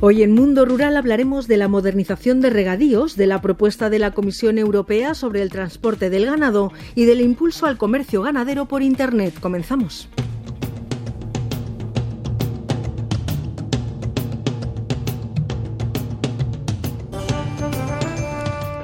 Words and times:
Hoy 0.00 0.22
en 0.22 0.34
Mundo 0.34 0.66
Rural 0.66 0.98
hablaremos 0.98 1.48
de 1.48 1.56
la 1.56 1.66
modernización 1.66 2.42
de 2.42 2.50
regadíos, 2.50 3.16
de 3.16 3.26
la 3.26 3.40
propuesta 3.40 3.88
de 3.88 3.98
la 3.98 4.10
Comisión 4.10 4.58
Europea 4.58 5.14
sobre 5.14 5.40
el 5.40 5.48
transporte 5.48 6.10
del 6.10 6.26
ganado 6.26 6.72
y 6.94 7.06
del 7.06 7.22
impulso 7.22 7.64
al 7.64 7.78
comercio 7.78 8.20
ganadero 8.20 8.66
por 8.66 8.82
Internet. 8.82 9.40
Comenzamos. 9.40 10.10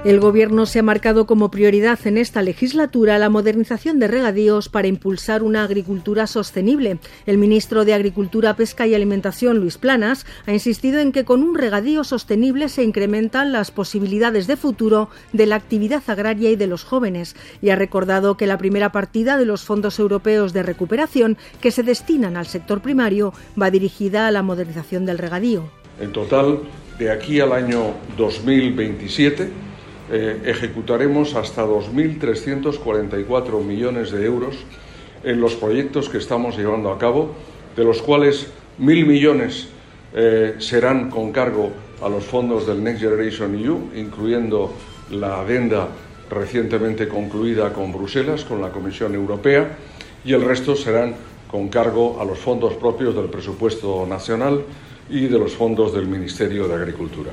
El 0.03 0.19
Gobierno 0.19 0.65
se 0.65 0.79
ha 0.79 0.83
marcado 0.83 1.27
como 1.27 1.51
prioridad 1.51 1.99
en 2.07 2.17
esta 2.17 2.41
legislatura 2.41 3.19
la 3.19 3.29
modernización 3.29 3.99
de 3.99 4.09
regadíos 4.09 4.71
para 4.71 4.89
impulsar 4.89 5.43
una 5.43 5.63
agricultura 5.63 6.27
sostenible. 6.27 6.99
El 7.27 7.37
ministro 7.37 7.85
de 7.85 7.93
Agricultura, 7.93 8.57
Pesca 8.57 8.87
y 8.87 8.95
Alimentación, 8.95 9.59
Luis 9.59 9.77
Planas, 9.77 10.25
ha 10.47 10.55
insistido 10.55 11.01
en 11.01 11.13
que 11.13 11.27
con 11.27 11.43
un 11.43 11.55
regadío 11.55 12.03
sostenible 12.03 12.71
se 12.71 12.83
incrementan 12.83 13.53
las 13.53 13.71
posibilidades 13.71 14.47
de 14.47 14.57
futuro 14.57 15.11
de 15.35 15.45
la 15.45 15.57
actividad 15.57 16.03
agraria 16.07 16.49
y 16.49 16.57
de 16.57 16.67
los 16.67 16.83
jóvenes 16.83 17.37
y 17.61 17.69
ha 17.69 17.77
recordado 17.77 18.39
que 18.39 18.47
la 18.47 18.57
primera 18.57 18.93
partida 18.93 19.37
de 19.37 19.45
los 19.45 19.65
fondos 19.65 19.99
europeos 19.99 20.55
de 20.55 20.63
recuperación 20.63 21.37
que 21.61 21.71
se 21.71 21.83
destinan 21.83 22.39
al 22.39 22.47
sector 22.47 22.81
primario 22.81 23.35
va 23.61 23.71
dirigida 23.71 24.27
a 24.27 24.31
la 24.31 24.43
modernización 24.43 25.05
del 25.05 25.19
regadío. 25.19 25.65
En 26.01 26.11
total, 26.13 26.61
de 26.99 27.11
aquí 27.11 27.39
al 27.41 27.53
año 27.53 27.93
2027, 28.17 29.70
eh, 30.11 30.43
ejecutaremos 30.45 31.35
hasta 31.35 31.65
2.344 31.65 33.63
millones 33.63 34.11
de 34.11 34.25
euros 34.25 34.57
en 35.23 35.41
los 35.41 35.55
proyectos 35.55 36.09
que 36.09 36.19
estamos 36.19 36.57
llevando 36.57 36.91
a 36.91 36.99
cabo, 36.99 37.35
de 37.77 37.85
los 37.85 38.03
cuales 38.03 38.49
1.000 38.81 39.07
millones 39.07 39.69
eh, 40.15 40.57
serán 40.59 41.11
con 41.11 41.31
cargo 41.31 41.71
a 42.03 42.09
los 42.09 42.25
fondos 42.25 42.67
del 42.67 42.83
Next 42.83 43.03
Generation 43.03 43.55
EU, 43.55 43.91
incluyendo 43.95 44.73
la 45.11 45.41
adenda 45.41 45.89
recientemente 46.31 47.09
concluida 47.09 47.73
con 47.73 47.93
Bruselas, 47.93 48.45
con 48.45 48.61
la 48.61 48.71
Comisión 48.71 49.15
Europea, 49.15 49.77
y 50.25 50.33
el 50.33 50.43
resto 50.43 50.75
serán 50.75 51.15
con 51.51 51.69
cargo 51.69 52.21
a 52.21 52.25
los 52.25 52.39
fondos 52.39 52.75
propios 52.75 53.15
del 53.15 53.27
presupuesto 53.27 54.07
nacional 54.07 54.63
y 55.09 55.27
de 55.27 55.39
los 55.39 55.53
fondos 55.53 55.93
del 55.93 56.07
Ministerio 56.07 56.69
de 56.69 56.75
Agricultura. 56.75 57.31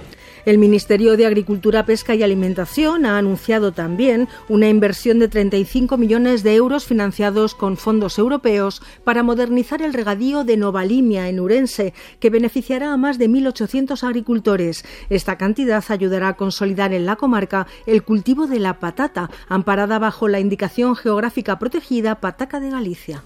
El 0.47 0.59
Ministerio 0.59 1.17
de 1.17 1.25
Agricultura, 1.25 1.85
Pesca 1.85 2.15
y 2.15 2.23
Alimentación 2.23 3.05
ha 3.05 3.17
anunciado 3.17 3.73
también 3.73 4.29
una 4.47 4.69
inversión 4.69 5.19
de 5.19 5.27
35 5.27 5.97
millones 5.97 6.41
de 6.41 6.55
euros 6.55 6.85
financiados 6.85 7.53
con 7.53 7.75
fondos 7.75 8.17
europeos 8.17 8.81
para 9.03 9.23
modernizar 9.23 9.81
el 9.81 9.93
regadío 9.93 10.45
de 10.45 10.55
Novalimia 10.55 11.27
en 11.27 11.41
Urense, 11.41 11.93
que 12.21 12.29
beneficiará 12.29 12.93
a 12.93 12.97
más 12.97 13.17
de 13.17 13.27
1.800 13.27 14.01
agricultores. 14.07 14.85
Esta 15.09 15.37
cantidad 15.37 15.83
ayudará 15.89 16.29
a 16.29 16.37
consolidar 16.37 16.93
en 16.93 17.05
la 17.05 17.17
comarca 17.17 17.67
el 17.85 18.03
cultivo 18.03 18.47
de 18.47 18.59
la 18.59 18.79
patata, 18.79 19.29
amparada 19.49 19.99
bajo 19.99 20.29
la 20.29 20.39
indicación 20.39 20.95
geográfica 20.95 21.59
protegida 21.59 22.21
Pataca 22.21 22.61
de 22.61 22.69
Galicia. 22.69 23.21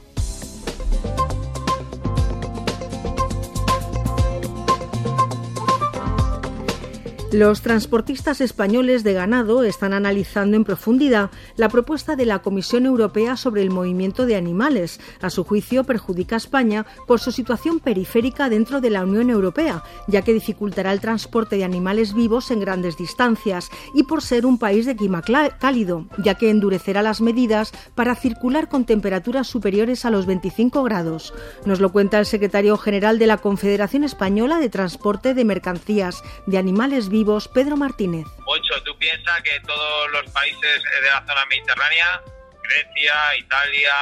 Los 7.31 7.61
transportistas 7.61 8.41
españoles 8.41 9.05
de 9.05 9.13
ganado 9.13 9.63
están 9.63 9.93
analizando 9.93 10.57
en 10.57 10.65
profundidad 10.65 11.31
la 11.55 11.69
propuesta 11.69 12.17
de 12.17 12.25
la 12.25 12.39
Comisión 12.39 12.85
Europea 12.85 13.38
sobre 13.38 13.61
el 13.61 13.69
movimiento 13.69 14.25
de 14.25 14.35
animales. 14.35 14.99
A 15.21 15.29
su 15.29 15.45
juicio, 15.45 15.85
perjudica 15.85 16.35
a 16.35 16.38
España 16.38 16.85
por 17.07 17.21
su 17.21 17.31
situación 17.31 17.79
periférica 17.79 18.49
dentro 18.49 18.81
de 18.81 18.89
la 18.89 19.05
Unión 19.05 19.29
Europea, 19.29 19.81
ya 20.09 20.23
que 20.23 20.33
dificultará 20.33 20.91
el 20.91 20.99
transporte 20.99 21.56
de 21.56 21.63
animales 21.63 22.13
vivos 22.13 22.51
en 22.51 22.59
grandes 22.59 22.97
distancias 22.97 23.69
y 23.95 24.03
por 24.03 24.22
ser 24.22 24.45
un 24.45 24.57
país 24.57 24.85
de 24.85 24.97
clima 24.97 25.22
cálido, 25.22 26.07
ya 26.17 26.35
que 26.35 26.50
endurecerá 26.50 27.01
las 27.01 27.22
medidas 27.22 27.72
para 27.95 28.16
circular 28.16 28.67
con 28.67 28.83
temperaturas 28.83 29.47
superiores 29.47 30.03
a 30.03 30.11
los 30.11 30.25
25 30.25 30.83
grados. 30.83 31.33
Nos 31.66 31.79
lo 31.79 31.94
cuenta 31.94 32.19
el 32.19 32.25
secretario 32.25 32.75
general 32.75 33.19
de 33.19 33.27
la 33.27 33.38
Confederación 33.38 34.03
Española 34.03 34.59
de 34.59 34.67
Transporte 34.67 35.33
de 35.33 35.45
Mercancías 35.45 36.22
de 36.45 36.57
Animales 36.57 37.07
Vivos 37.07 37.20
Pedro 37.53 37.77
Martínez. 37.77 38.25
Ocho, 38.45 38.81
tú 38.83 38.97
piensas 38.97 39.41
que 39.41 39.59
todos 39.61 40.11
los 40.11 40.29
países 40.31 40.83
de 40.83 41.09
la 41.09 41.23
zona 41.27 41.45
mediterránea, 41.45 42.21
Grecia, 42.63 43.35
Italia, 43.37 43.93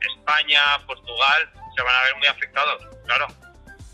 España, 0.00 0.78
Portugal, 0.86 1.50
se 1.76 1.82
van 1.82 1.94
a 1.94 2.02
ver 2.04 2.16
muy 2.16 2.26
afectados, 2.26 2.82
claro. 3.06 3.26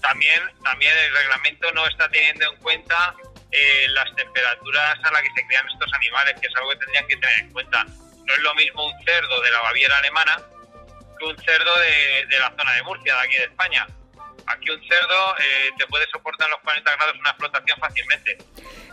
También, 0.00 0.40
también 0.62 0.96
el 0.96 1.12
reglamento 1.12 1.72
no 1.72 1.86
está 1.86 2.08
teniendo 2.08 2.52
en 2.52 2.56
cuenta 2.58 3.14
eh, 3.50 3.86
las 3.90 4.14
temperaturas 4.14 4.98
a 5.02 5.10
las 5.10 5.22
que 5.22 5.30
se 5.34 5.46
crían 5.46 5.68
estos 5.68 5.92
animales, 5.94 6.34
que 6.40 6.46
es 6.46 6.56
algo 6.56 6.70
que 6.70 6.76
tendrían 6.76 7.06
que 7.08 7.16
tener 7.16 7.38
en 7.40 7.52
cuenta. 7.52 7.84
No 7.84 8.34
es 8.34 8.40
lo 8.40 8.54
mismo 8.54 8.86
un 8.86 9.04
cerdo 9.04 9.40
de 9.40 9.50
la 9.50 9.60
Baviera 9.62 9.96
alemana 9.98 10.40
que 11.18 11.24
un 11.24 11.36
cerdo 11.38 11.78
de 11.80 12.38
la 12.38 12.54
zona 12.56 12.72
de 12.74 12.82
Murcia, 12.84 13.14
de 13.14 13.20
aquí 13.20 13.36
de 13.38 13.44
España. 13.44 13.86
Aquí 14.48 14.70
un 14.70 14.80
cerdo 14.80 15.36
eh, 15.38 15.70
te 15.76 15.86
puede 15.86 16.06
soportar 16.10 16.48
los 16.48 16.60
40 16.60 16.96
grados 16.96 17.16
una 17.20 17.30
explotación 17.30 17.78
fácilmente. 17.78 18.38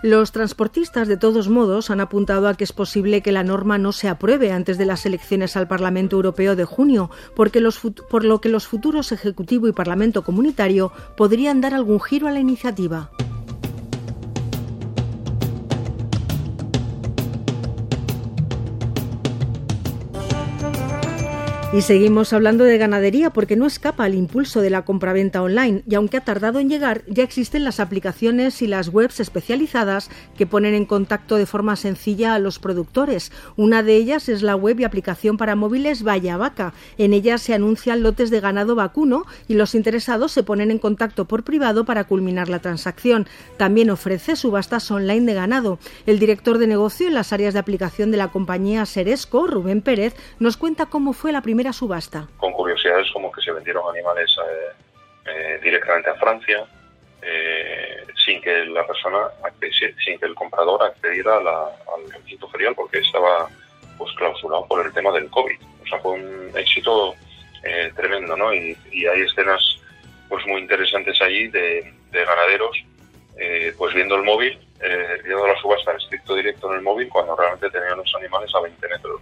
Los 0.03 0.31
transportistas, 0.31 1.07
de 1.07 1.17
todos 1.17 1.47
modos, 1.47 1.89
han 1.89 2.01
apuntado 2.01 2.47
a 2.47 2.55
que 2.55 2.63
es 2.63 2.73
posible 2.73 3.21
que 3.21 3.31
la 3.31 3.43
norma 3.43 3.77
no 3.77 3.91
se 3.91 4.09
apruebe 4.09 4.51
antes 4.51 4.77
de 4.77 4.85
las 4.85 5.05
elecciones 5.05 5.55
al 5.55 5.67
Parlamento 5.67 6.17
Europeo 6.17 6.55
de 6.55 6.65
junio, 6.65 7.09
porque 7.35 7.63
por 8.09 8.25
lo 8.25 8.41
que 8.41 8.49
los 8.49 8.67
futuros 8.67 9.11
Ejecutivo 9.11 9.67
y 9.67 9.71
Parlamento 9.71 10.23
Comunitario 10.23 10.91
podrían 11.17 11.61
dar 11.61 11.73
algún 11.73 12.01
giro 12.01 12.27
a 12.27 12.31
la 12.31 12.39
iniciativa. 12.39 13.09
Y 21.75 21.81
seguimos 21.81 22.31
hablando 22.31 22.63
de 22.63 22.77
ganadería 22.77 23.31
porque 23.31 23.57
no 23.57 23.65
escapa 23.65 24.05
al 24.05 24.15
impulso 24.15 24.61
de 24.61 24.69
la 24.69 24.85
compraventa 24.85 25.41
online 25.41 25.83
y 25.85 25.95
aunque 25.95 26.15
ha 26.15 26.23
tardado 26.23 26.59
en 26.59 26.69
llegar, 26.69 27.03
ya 27.05 27.21
existen 27.21 27.65
las 27.65 27.81
aplicaciones 27.81 28.61
y 28.61 28.67
las 28.67 28.87
webs 28.87 29.19
especializadas 29.19 30.09
que 30.37 30.45
ponen 30.45 30.73
en 30.73 30.85
contacto 30.85 31.35
de 31.35 31.45
forma 31.45 31.75
sencilla 31.75 32.33
a 32.33 32.39
los 32.39 32.59
productores. 32.59 33.33
Una 33.57 33.83
de 33.83 33.97
ellas 33.97 34.29
es 34.29 34.41
la 34.41 34.55
web 34.55 34.79
y 34.79 34.85
aplicación 34.85 35.35
para 35.35 35.57
móviles 35.57 36.03
Vaya 36.03 36.37
Vaca. 36.37 36.73
En 36.97 37.11
ella 37.11 37.37
se 37.37 37.53
anuncian 37.53 38.03
lotes 38.03 38.29
de 38.29 38.39
ganado 38.39 38.75
vacuno 38.75 39.25
y 39.49 39.55
los 39.55 39.75
interesados 39.75 40.31
se 40.31 40.43
ponen 40.43 40.71
en 40.71 40.79
contacto 40.79 41.25
por 41.25 41.43
privado 41.43 41.83
para 41.83 42.05
culminar 42.05 42.47
la 42.47 42.59
transacción. 42.59 43.27
También 43.57 43.89
ofrece 43.89 44.37
subastas 44.37 44.89
online 44.91 45.25
de 45.25 45.33
ganado. 45.33 45.77
El 46.05 46.19
director 46.19 46.57
de 46.57 46.67
negocio 46.67 47.09
en 47.09 47.15
las 47.15 47.33
áreas 47.33 47.53
de 47.53 47.59
aplicación 47.59 48.11
de 48.11 48.17
la 48.17 48.31
compañía 48.31 48.85
Seresco, 48.85 49.45
Rubén 49.45 49.81
Pérez, 49.81 50.15
nos 50.39 50.55
cuenta 50.55 50.85
cómo 50.85 51.11
fue 51.11 51.33
la 51.33 51.41
primera 51.41 51.64
subasta. 51.73 52.27
Con 52.37 52.53
curiosidades 52.53 53.11
como 53.11 53.31
que 53.31 53.41
se 53.41 53.51
vendieron 53.51 53.89
animales 53.89 54.35
eh, 54.37 55.29
eh, 55.29 55.59
directamente 55.61 56.09
a 56.09 56.15
Francia, 56.15 56.65
eh, 57.21 58.05
sin 58.25 58.41
que 58.41 58.65
la 58.65 58.85
persona, 58.85 59.29
sin 60.03 60.19
que 60.19 60.25
el 60.25 60.35
comprador 60.35 60.83
accediera 60.83 61.37
al 61.37 62.11
requisito 62.11 62.47
ferial 62.49 62.75
porque 62.75 62.99
estaba 62.99 63.49
pues 63.97 64.13
clausurado 64.15 64.65
por 64.67 64.85
el 64.85 64.93
tema 64.93 65.11
del 65.11 65.29
COVID. 65.29 65.57
O 65.83 65.87
sea, 65.87 65.99
fue 65.99 66.13
un 66.13 66.51
éxito 66.55 67.15
tremendo, 67.95 68.37
¿no? 68.37 68.53
Y, 68.53 68.77
hay 68.91 69.21
escenas 69.21 69.79
pues 70.29 70.45
muy 70.45 70.61
interesantes 70.61 71.19
allí 71.19 71.47
de, 71.47 71.93
ganaderos 72.11 72.77
pues 73.77 73.93
viendo 73.93 74.15
el 74.15 74.23
móvil, 74.23 74.59
viendo 75.23 75.47
la 75.47 75.59
subasta 75.59 75.91
en 75.91 75.97
estricto 75.97 76.35
directo 76.35 76.69
en 76.71 76.77
el 76.77 76.83
móvil 76.83 77.09
cuando 77.09 77.35
realmente 77.35 77.69
tenían 77.71 77.97
los 77.97 78.13
animales 78.15 78.53
a 78.53 78.61
20 78.61 78.87
metros. 78.87 79.21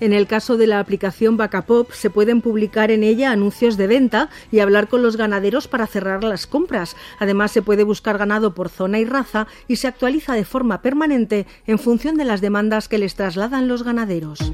En 0.00 0.12
el 0.12 0.26
caso 0.26 0.56
de 0.56 0.66
la 0.66 0.80
aplicación 0.80 1.36
Bacapop, 1.36 1.92
se 1.92 2.10
pueden 2.10 2.40
publicar 2.40 2.90
en 2.90 3.02
ella 3.02 3.30
anuncios 3.30 3.76
de 3.76 3.86
venta 3.86 4.30
y 4.50 4.60
hablar 4.60 4.88
con 4.88 5.02
los 5.02 5.16
ganaderos 5.16 5.68
para 5.68 5.86
cerrar 5.86 6.24
las 6.24 6.46
compras. 6.46 6.96
Además, 7.18 7.52
se 7.52 7.62
puede 7.62 7.84
buscar 7.84 8.18
ganado 8.18 8.54
por 8.54 8.68
zona 8.68 8.98
y 8.98 9.04
raza 9.04 9.46
y 9.68 9.76
se 9.76 9.88
actualiza 9.88 10.34
de 10.34 10.44
forma 10.44 10.82
permanente 10.82 11.46
en 11.66 11.78
función 11.78 12.16
de 12.16 12.24
las 12.24 12.40
demandas 12.40 12.88
que 12.88 12.98
les 12.98 13.14
trasladan 13.14 13.68
los 13.68 13.82
ganaderos. 13.82 14.52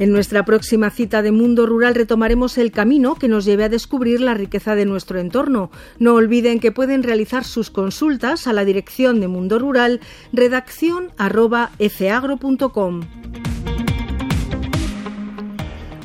En 0.00 0.12
nuestra 0.12 0.44
próxima 0.44 0.90
cita 0.90 1.22
de 1.22 1.30
Mundo 1.30 1.66
Rural 1.66 1.94
retomaremos 1.94 2.58
el 2.58 2.72
camino 2.72 3.14
que 3.14 3.28
nos 3.28 3.44
lleve 3.44 3.62
a 3.62 3.68
descubrir 3.68 4.20
la 4.20 4.34
riqueza 4.34 4.74
de 4.74 4.86
nuestro 4.86 5.20
entorno. 5.20 5.70
No 6.00 6.14
olviden 6.14 6.58
que 6.58 6.72
pueden 6.72 7.04
realizar 7.04 7.44
sus 7.44 7.70
consultas 7.70 8.48
a 8.48 8.52
la 8.52 8.64
dirección 8.64 9.20
de 9.20 9.28
Mundo 9.28 9.60
Rural, 9.60 10.00
redacción 10.32 11.12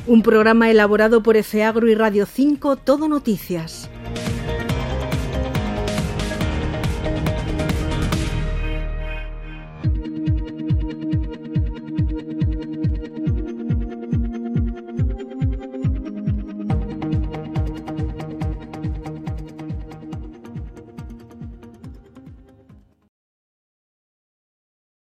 Un 0.06 0.22
programa 0.22 0.70
elaborado 0.70 1.22
por 1.24 1.36
Efeagro 1.36 1.88
y 1.88 1.96
Radio 1.96 2.26
5, 2.26 2.76
Todo 2.76 3.08
Noticias. 3.08 3.89